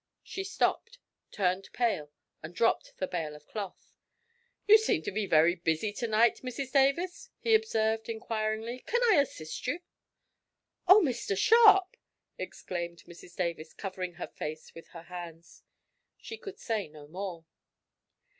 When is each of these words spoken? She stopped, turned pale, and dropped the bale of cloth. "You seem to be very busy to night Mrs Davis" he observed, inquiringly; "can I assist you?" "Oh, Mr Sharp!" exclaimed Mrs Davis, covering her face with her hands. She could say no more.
She 0.23 0.43
stopped, 0.43 0.97
turned 1.29 1.69
pale, 1.73 2.11
and 2.41 2.55
dropped 2.55 2.97
the 2.97 3.05
bale 3.05 3.35
of 3.35 3.45
cloth. 3.45 3.93
"You 4.65 4.79
seem 4.79 5.03
to 5.03 5.11
be 5.11 5.27
very 5.27 5.53
busy 5.53 5.93
to 5.93 6.07
night 6.07 6.37
Mrs 6.37 6.71
Davis" 6.71 7.29
he 7.37 7.53
observed, 7.53 8.09
inquiringly; 8.09 8.79
"can 8.87 8.99
I 9.11 9.21
assist 9.21 9.67
you?" 9.67 9.81
"Oh, 10.87 11.01
Mr 11.05 11.37
Sharp!" 11.37 11.97
exclaimed 12.39 13.03
Mrs 13.07 13.35
Davis, 13.35 13.75
covering 13.75 14.13
her 14.13 14.25
face 14.35 14.73
with 14.73 14.87
her 14.87 15.03
hands. 15.03 15.61
She 16.17 16.35
could 16.35 16.57
say 16.57 16.87
no 16.87 17.07
more. 17.07 17.45